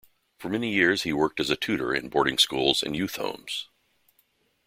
[0.39, 3.69] For many years he worked as a tutor in boarding schools and youth homes.